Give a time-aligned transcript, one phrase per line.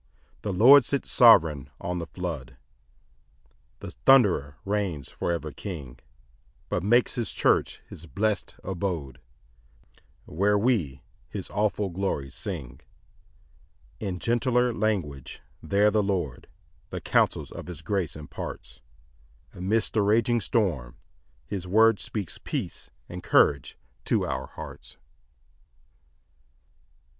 [0.41, 2.57] 5 The Lord sits sovereign on the flood,
[3.81, 5.99] The thunderer reigns for ever king;
[6.69, 9.19] But makes his church his blest abode,
[10.25, 12.79] Where we his awful glories sing.
[13.99, 16.47] 6 In gentler language there the Lord
[16.89, 18.81] The counsels of his grace imparts;
[19.53, 20.95] Amidst the raging storm
[21.45, 24.97] his word Speaks peace and courage to our hearts.